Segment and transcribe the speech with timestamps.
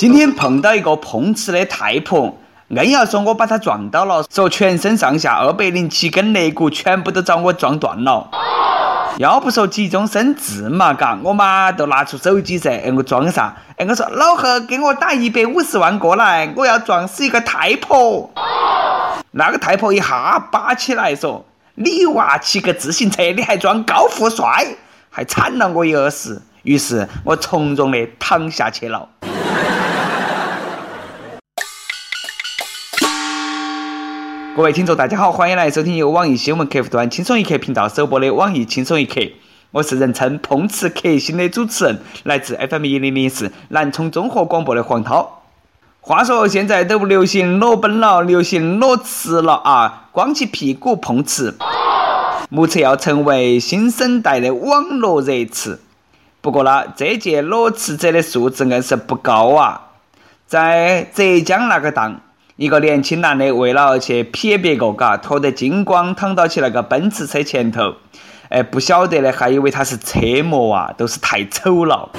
[0.00, 2.34] 今天碰到一个碰瓷的太婆，
[2.70, 8.30] 硬要说我把她撞到了，说全身上下二百零七根肋骨全部都遭我撞断了。
[9.18, 13.54] 要不说急中生智嘛，嘎，我妈都拿出手机噻，哎，我装啥？
[13.76, 18.30] 哎，我说老何，给我打一百五十万过来，我要撞死一个太婆。
[19.32, 21.44] 那个太婆一下扒起来说
[21.76, 24.66] ：“你娃骑个自行车，你还装高富帅，
[25.10, 29.06] 还铲了我一耳屎。”于是我从容的躺下去了。
[34.56, 39.20] 各位听众，大家好，欢迎来收听由网易新闻客户端轻松一刻频道首播的《网易轻松一刻》，
[39.70, 45.42] 我是人称碰瓷克星的主持人，来自 FM 一零零四南充综合广播的黄涛。
[46.00, 50.08] 话说现在都不流行裸奔了，流行裸辞了啊！
[50.10, 51.56] 光起屁股碰瓷，
[52.48, 55.80] 目测要成为新生代的网络热词。
[56.40, 59.90] 不过呢，这届裸辞者的素质硬是不高啊！
[60.48, 62.20] 在浙江那个档。
[62.60, 67.94] 一个年轻男的为了去撇别个，嘎，脱得精光，躺到起那个奔驰车前头，
[68.50, 72.10] 哎，不晓得的还以为他是车模啊，都是太丑了。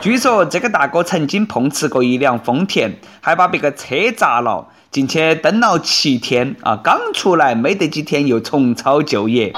[0.00, 9.52] 据说这个大哥曾经碰瓷过一辆丰田，还把别个车砸了，进去蹲了七天啊，刚出来没得几天又重操旧业。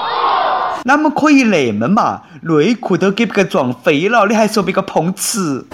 [0.85, 2.23] 哪么可以那么嘛？
[2.41, 5.67] 内裤都给别个撞飞了，你还说别个碰瓷？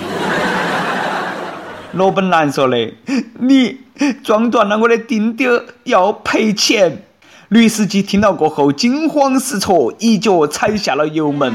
[1.93, 2.93] 罗本兰说的
[3.39, 3.79] ：“你
[4.23, 7.03] 撞断了我的钉钉，要赔钱。”
[7.49, 11.51] 女司机听到过后惊慌失措，一脚踩下了油门。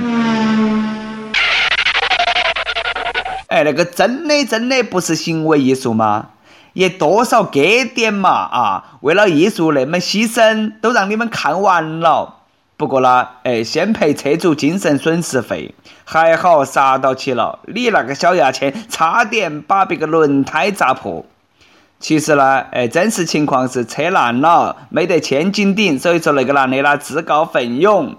[3.46, 6.30] 哎，那个真的真的不是行为艺术吗？
[6.72, 8.98] 也多少给点嘛啊！
[9.02, 12.43] 为了艺术那么牺牲，都让你们看完了。
[12.84, 17.60] 不过呢，哎，先赔车主精神损失费，还好刹到起了。
[17.66, 21.24] 你那个小牙签，差点把别个轮胎砸破。
[21.98, 28.16] 其实呢，哎，真实情况是车烂了，没得千斤顶，所以说那个男的呢自告奋勇。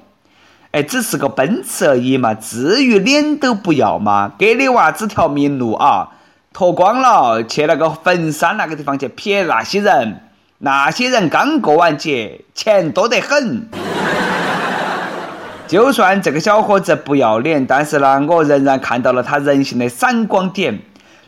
[0.72, 4.32] 哎，只是个奔驰而已嘛，至于脸都不要吗？
[4.36, 6.10] 给你娃指条明路啊，
[6.54, 10.22] 脱光了去那个坟山那个地方去撇那些人，
[10.58, 13.70] 那些人刚过完节，钱多得很。
[15.68, 20.80] 就算这个小伙子不要脸，但是呢，我仍然看到了他人性的闪光点。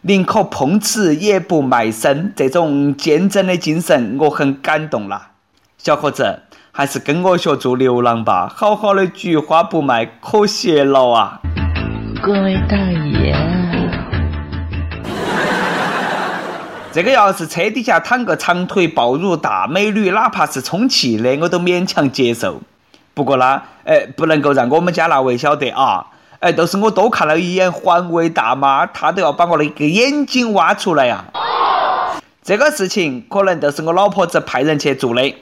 [0.02, 5.32] 宁可碰瓷也不卖身，这种坚贞的精神，我很感动啦。
[5.80, 11.42] 小伙子，还是跟我学做流浪吧，好好的菊花不卖，可惜了啊！
[12.22, 13.36] 各位大爷，
[16.92, 22.62] 这个要是车底下躺个长腿暴乳大美女，哪怕是充气的，我都勉强接受。
[23.18, 26.06] 不过呢，哎，不能够让我们家那位晓得啊！
[26.40, 31.26] 哎，都是我多看了一眼环卫大妈，她都要把我的一个眼睛挖出来呀！
[32.44, 35.36] 这个事情可能都是我老婆子派人去做的。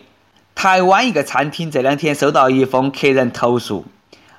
[0.56, 3.84] 台湾一个餐厅这两天收到一封客人投诉，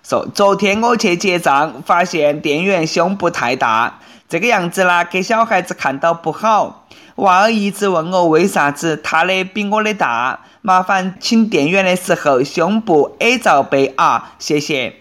[0.09, 6.87] 说昨天我去结账，发现店员胸部太大，这个样子啦给小孩子看到不好。
[7.17, 10.39] 娃儿一直问我为啥子他的比我的大。
[10.63, 14.95] 麻烦请店员的时候胸部 A 罩杯啊，谢谢。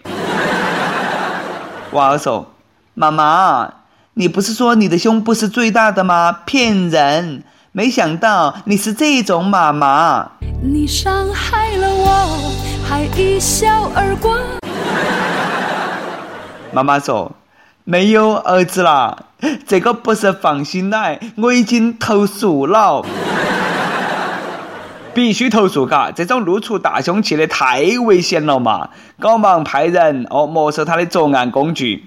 [1.92, 2.50] 娃儿说
[2.94, 3.74] ：“妈妈，
[4.14, 6.40] 你不是说你的胸部是最大的吗？
[6.44, 7.44] 骗人！
[7.70, 12.52] 没想到你是这种妈妈。”你伤害了我，
[12.84, 14.36] 还一笑而过。
[16.72, 17.32] 妈妈说
[17.84, 19.24] ：“没有儿子啦，
[19.66, 23.04] 这个不是放心奶，我已经投诉了。
[25.14, 26.10] ”必须投诉，嘎！
[26.10, 28.90] 这种露出大胸器的太危险了嘛！
[29.18, 32.04] 赶忙派人哦没收他的作案工具。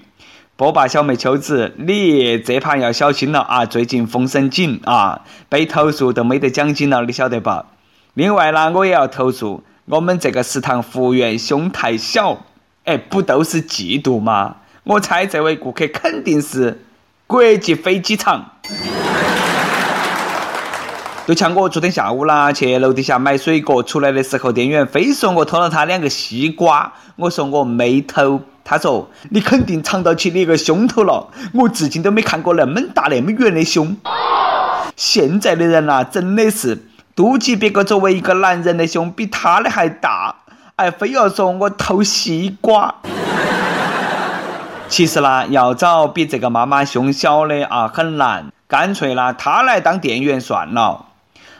[0.54, 3.66] 波霸小妹秋子，你这盘要小心了啊！
[3.66, 7.66] 最近风声紧啊，被投诉都没得奖金了，你晓得吧？
[8.14, 12.38] 另外呢，我也要投诉我们这个食堂服务员胸太小。
[12.84, 14.56] 哎，不都是嫉妒吗？
[14.84, 16.82] 我猜这位顾客肯定是
[17.26, 18.52] 国际飞机场。
[21.26, 33.96] 就像我昨天下午啦，去楼底下买水果，出来的时候，店员非说我偷了他两个西瓜，我说我没偷，他说你肯定藏到起你一个胸头了，我至今都没看过那么大那么圆的胸。
[34.96, 40.34] 现在的人呐，真的是妒忌别个作为一个男人的胸比他的还大，
[40.80, 42.94] 还，非要说我偷西瓜。
[44.88, 51.04] 其实呢，要找比这个妈妈胸小的啊很难，干脆呢，她来当店员算了。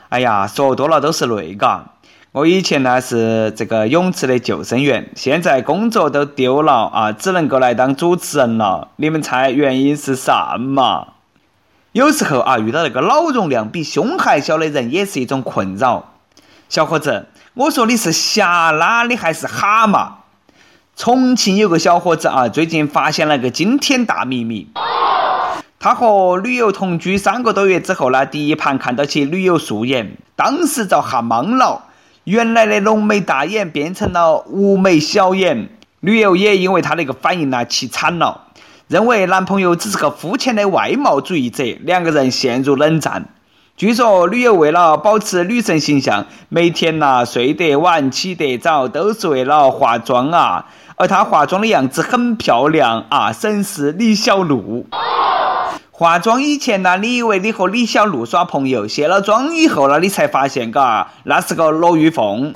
[0.09, 1.85] 哎呀，说多了都是泪嘎！
[2.33, 8.89] 我以前呢是这个泳池的救生员，现在工作都丢了啊，只能够来当主持人了。
[8.97, 11.09] 你们猜原因是啥嘛？
[11.93, 16.10] 有时候啊，遇到那个脑容量比胸还小的人，也是一种困扰。
[16.71, 20.09] 小伙子，我说你是虾拉的还是蛤蟆？
[20.95, 24.69] 重庆有个小伙子啊，最近发现了个惊天大秘密。
[25.81, 31.87] 他和女友同居三个多月之后呢，第一盘看到起女友素颜，当时遭吓懵了。
[32.23, 38.47] 原来的浓眉大眼变成了无眉小眼，女友也因为他那个反应呢气惨了。
[38.87, 43.25] 认为男朋友只是个肤浅的外貌主义者，两个人陷入冷战。
[43.81, 50.67] 据说女友为了保持女神形象，每天呐睡得晚起得早，都是为了化妆啊。
[50.97, 54.87] 而她化妆的样子很漂亮啊，神似李小璐。
[55.91, 62.53] 化妆以前呢，你以为你和李小璐耍朋友，卸了妆以后呢，你才发现，嘎，那是个罗玉凤。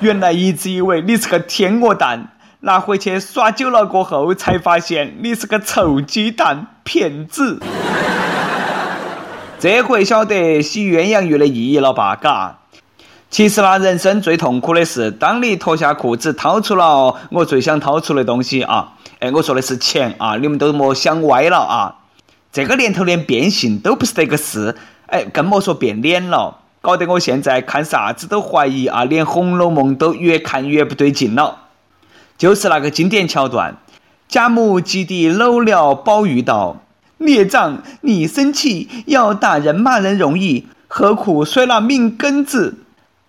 [0.00, 2.32] 原来一直以为你是个天鹅蛋。
[2.60, 7.60] 拿回去耍久了过后，才发现你是个臭鸡蛋骗子。
[9.58, 12.14] 这回晓得洗鸳鸯浴的意义了吧？
[12.14, 12.58] 嘎。
[13.30, 18.92] 其实呢，人生最痛苦的是，当你脱下裤子，掏出了我最想掏出的东西啊！
[19.18, 20.36] 哎，我说的是钱啊！
[20.36, 21.96] 你们都莫想歪了啊！
[22.52, 24.76] 这个年头连变性都不是这个事，
[25.06, 31.62] 哎，更莫说变脸了，搞得我现在看啥子都怀疑啊，连《红楼梦》都越看越不对劲了。
[32.36, 33.78] 就是那个经典桥段，
[34.28, 36.82] 贾母急地搂了宝玉道
[37.18, 42.78] ：“孽障，你生气要打人骂人容易，何苦摔了命根子？”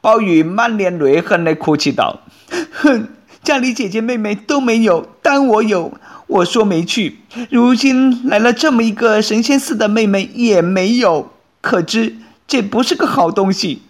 [0.01, 2.21] 宝玉满脸泪痕的哭泣道
[2.71, 3.07] ：“哼，
[3.43, 5.93] 家里姐姐妹妹都没有，但我有。
[6.27, 7.19] 我说没去，
[7.49, 11.31] 如今来了这么一个神仙似的妹妹也没有，
[11.61, 13.83] 可知这不是个好东西。”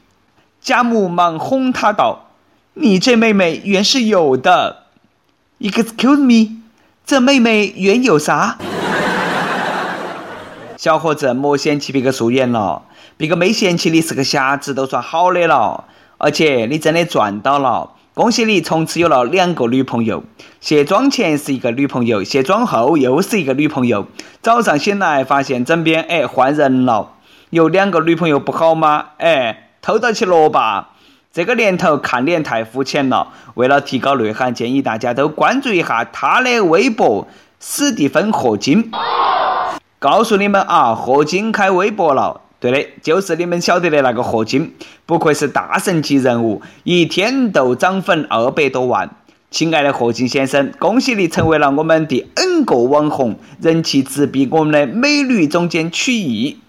[0.61, 2.29] 贾母忙哄他道
[2.75, 4.83] ：“你这妹妹原是有的。”
[5.59, 6.57] Excuse me，
[7.05, 8.59] 这妹妹原有啥？
[10.77, 12.83] 小伙子莫嫌弃别个素颜了，
[13.17, 15.85] 别个没嫌弃你是个瞎子都算好的了。
[16.19, 20.23] 而且你真的赚到了，恭喜你从此有了两个女朋友。
[20.61, 24.05] 卸妆前是一个女朋友，卸妆后又是一个女朋友。
[24.43, 27.13] 早上醒来发现枕边哎换人了，
[27.49, 29.05] 有两个女朋友不好吗？
[29.17, 30.85] 哎，偷到起萝卜。
[31.33, 37.27] 这个年头看脸太肤浅了，为了提高内涵，建议大家都关注一下他的微博
[37.59, 38.91] 史蒂芬·霍金。
[39.99, 44.75] 告诉你们啊，霍金开微博了，对的，就是你们晓得的那个霍金，
[45.07, 49.09] 不愧是大神级人物，一天都涨粉二百多万。
[49.49, 56.59] 亲爱的霍金先生，恭喜你成为了我们第 N 个网红，人气直逼我们的美女总监曲艺。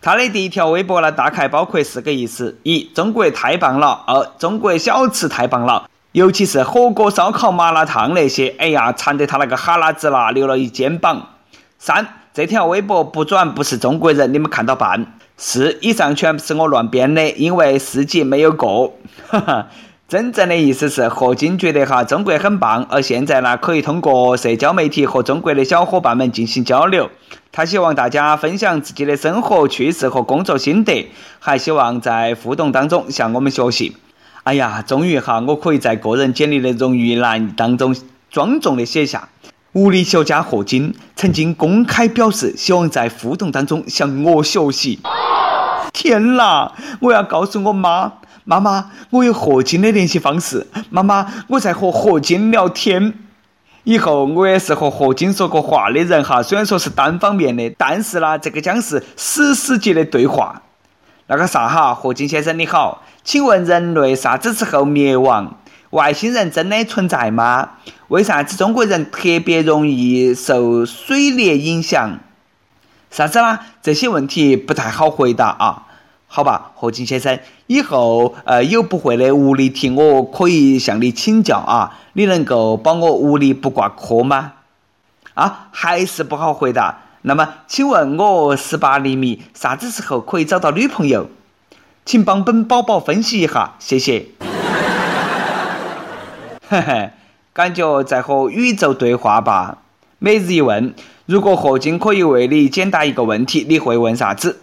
[0.00, 11.30] 他的第一条微博呢，大概包括四个意思：一、中国太棒了；二、中国小吃太棒了，尤其是火锅、烧烤、麻辣烫那些，哎呀，馋得他那个哈喇子啦流了一肩膀。
[11.78, 12.06] 三、
[12.36, 15.14] 这条微博不转不是中国人，你们看到办。
[15.38, 18.92] 四、以上全部是我乱编的，因为四级没有过。
[19.26, 19.68] 哈哈。
[20.06, 27.08] 真正的意思是，霍金觉得哈中国很棒，而现在呢可以通过社交媒体和中国的小伙伴们进行交流。
[27.52, 33.96] 他希望大家分享自己的生活趣事和工作心得，还希望在互动当中向我们学习。
[34.42, 37.96] 哎呀，终于哈我可以在个人简历的荣誉栏当中
[38.30, 39.30] 庄重的写下：
[39.76, 44.98] 物理学家霍金曾经公开表示，希望在互动当中向我学习。
[45.92, 46.72] 天哪！
[47.00, 48.14] 我要告诉我妈。
[48.44, 50.66] 妈妈，我有霍金的联系方式。
[50.88, 53.12] 妈妈，我在和霍金聊天。
[53.84, 60.62] 以后我也是和霍金说过话的人哈，虽然说是单方面的，但是呢，这个将是史诗级的对话。
[61.26, 65.58] 那个啥哈，霍金先生你好，请问人类啥子时候灭亡？
[65.96, 67.70] 外星人真的存在吗？
[68.08, 72.18] 为啥子中国人特别容易受水裂影响？
[73.10, 73.60] 啥子啦？
[73.82, 75.86] 这些问题不太好回答啊。
[76.26, 81.96] 好吧，何金先生，以后呃有不会的物理题，我可以向你请教啊。
[82.12, 84.52] 你能够帮我物理不挂科吗？
[85.32, 86.98] 啊，还是不好回答。
[87.22, 91.30] 那么，请问我十八厘米啥子时候可以找到女朋友？
[92.04, 94.26] 请帮本宝宝分析一下，谢谢。
[96.68, 97.10] 嘿嘿，
[97.52, 99.78] 感觉在和宇宙对话吧。
[100.18, 100.92] 每日一问：
[101.24, 104.58] 如果霍金可以为你解答一个问题，你会问啥子？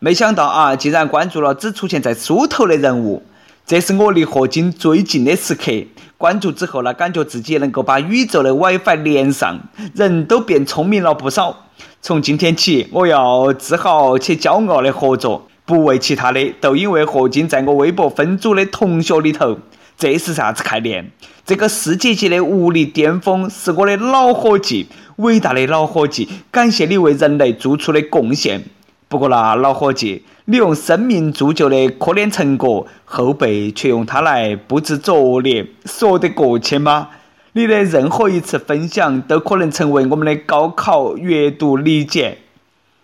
[0.00, 3.22] 没想到啊，竟然关注了只出现在书头的人物，
[3.64, 5.70] 这是我离霍金最近的时刻。
[6.16, 9.60] 关注之后呢，感觉自己能够把宇宙的 WiFi 连上，
[9.94, 11.66] 人都变聪明了不少。
[12.02, 19.56] 从今天起，我要自豪且骄傲的合作，不为其他的，都因为霍金在我微博分组的同学里头。
[19.98, 21.10] 这是啥子概念？
[21.44, 24.86] 这个世界级的物理巅峰是我的老伙计，
[25.16, 28.62] 伟大的老伙计，感谢你为人类做出的贡献。
[29.08, 37.08] 不过啦，老伙计，你用生命铸就的科研成果，后辈却用它来布置作业，说得过去吗？
[37.54, 42.38] 你的任何一次分享，都可能成为我们的高考阅读理解。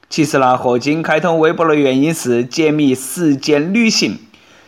[0.08, 4.16] 其实呢，霍金开通微博的原因是解密时间旅行。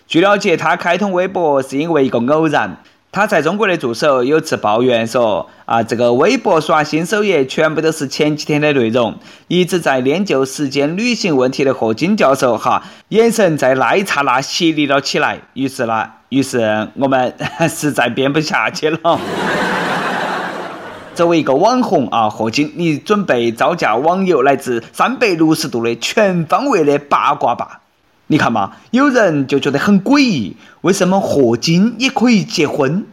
[0.08, 2.76] 据了解，他开通微博是因为一个偶然。
[3.10, 15.40] 他在中国的助手有次抱怨说：“啊，这个微博刷新首页全部都是前几天的内容。”一直在研究时间旅行问题的霍金教授哈，眼神在那一刹那犀利了起来。
[15.54, 17.34] 于是呢，于是我们
[17.68, 19.18] 实在编不下去了。
[21.14, 27.80] 作为一个网红啊，霍金，你准备招架网友来自三百六十度的全方位的八卦吧？
[28.28, 33.06] 你看嘛，有人就觉得很诡异，为什么霍金也可以结婚？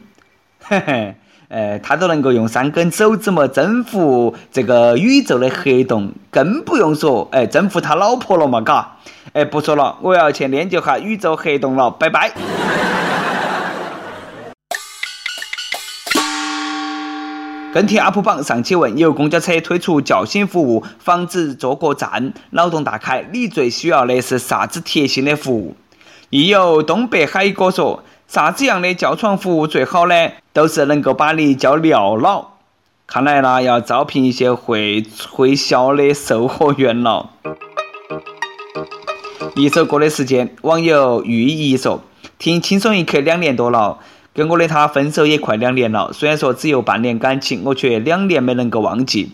[0.64, 1.16] 嘿 嘿，
[1.50, 8.98] 哎，他都能够用三根手指么征服这个宇宙的黑洞，更不用说哎征服他老婆了嘛，嘎？
[9.34, 12.32] 哎，不说了，我要去研究下宇宙黑洞了，拜拜。
[17.74, 23.28] 跟帖 UP 榜上期问：有公交车推出叫醒服务，防止坐过站，脑洞大开。
[23.34, 25.76] 你最需要的是啥子贴心的服务？
[26.30, 30.30] 亦有东北海哥说：啥子样的叫床服务最好呢？
[30.54, 32.50] 都是能够把你叫尿了。
[33.08, 37.32] 看来呢，要招聘一些会推销的售货员了。
[39.56, 42.04] 一首歌的时间，网友玉怡说：
[42.38, 43.98] 听轻松一刻两年多了。
[44.34, 49.32] 跟我的他分手也快两年了，虽然说只有半年感情，我却两年没能够忘记。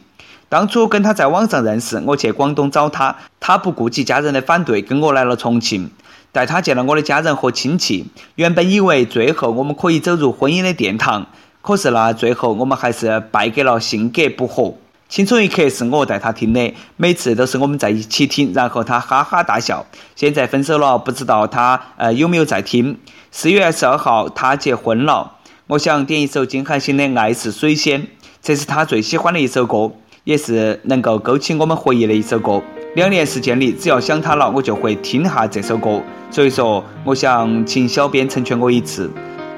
[0.49, 5.89] 当初跟他在网上认识，我去广东找他，他不顾及家人的反对，跟我来了重庆，
[6.33, 8.07] 带他见了我的家人和亲戚。
[8.35, 11.27] 原本以为最后我们可以走入婚姻的殿堂，
[11.61, 14.73] 可是呢，最后我们还是败给了性格不合。
[15.09, 19.83] 青春一刻是我带他听的，每次都是我们在一起听，然后他哈哈大笑。
[20.15, 22.95] 现在分手了，不知道他呃有没有在听？
[23.31, 28.03] 四月二十二号他结婚了，我想点一首金海心的《爱是水仙》，
[28.39, 29.91] 这是他最喜欢的一首歌，
[30.25, 32.61] 也是能够勾起我们回忆的一首歌。
[32.93, 36.03] 两年时间里，只要想他了，我就会听下这首歌。
[36.29, 39.09] 所以说，我想请小编成全我一次。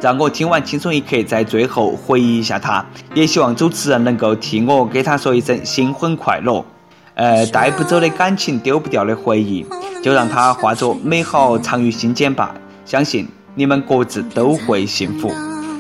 [0.01, 6.65] 让我听完轻松一刻，在最后回忆一下他，也希望主持人能够替我给他说一声新婚快乐。
[7.13, 9.63] 呃，带不走的感情，丢不掉的回忆，
[10.01, 12.55] 就让它化作美好藏于心间吧。
[12.83, 15.31] 相信你们各自都会幸福。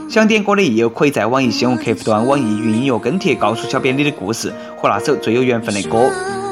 [0.07, 6.11] 想点歌的益友可以在网易新闻客户端、网易云音乐跟帖，告诉小编你的故事和那首最有缘分的歌。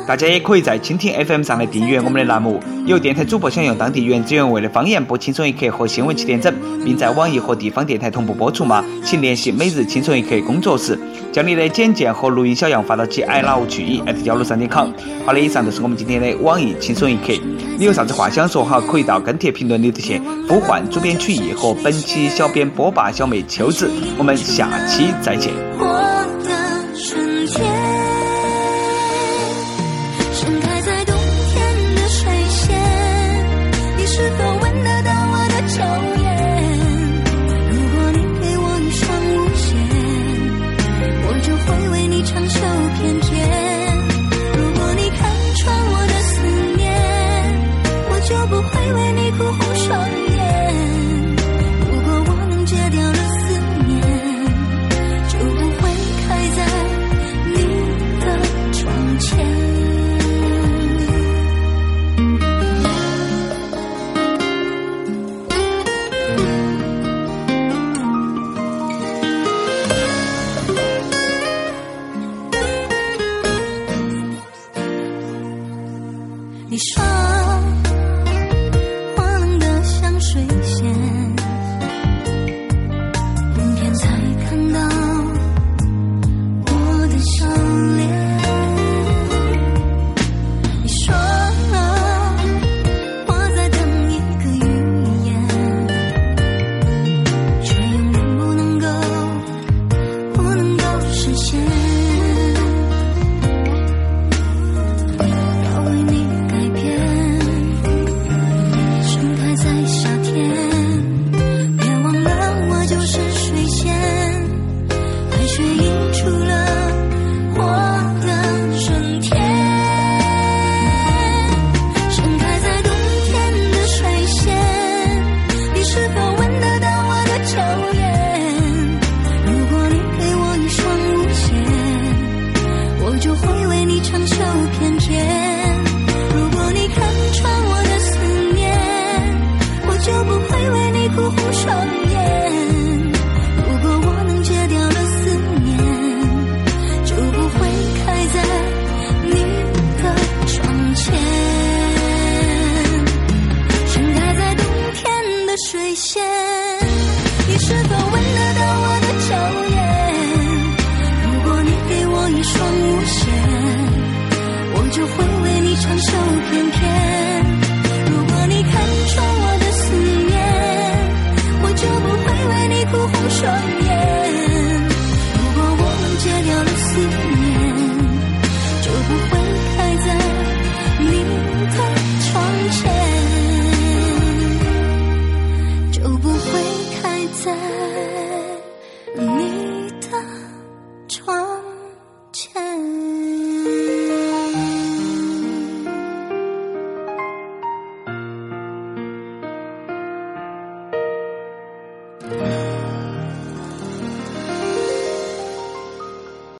[0.09, 2.59] 大家也可以在蜻蜓 FM 上来订阅我们的栏目。
[2.87, 6.51] 有电台主播想用当地原汁原味的方言播《轻松一刻》和新闻七点整，
[6.83, 8.83] 并在网易和地方电台同步播出吗？
[9.05, 10.97] 请联系每日轻松一刻工作室，
[11.31, 14.89] 将你的简介和录音小样发到其 i love 去一 at 幺六三点 com。
[15.27, 17.31] 好的，以上就是我们今天的网易轻松一刻。
[17.77, 18.81] 你有啥子话想说哈？
[18.81, 23.87] 可以到跟帖评论里头去呼唤主编曲艺和本期小编波霸小妹秋子。
[24.17, 25.53] 我们下期再见。
[25.79, 27.78] 要为你改